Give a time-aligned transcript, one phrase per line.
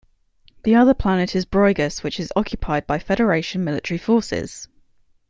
[0.63, 4.67] The other planet is Broygus which is occupied by the Federation military forces.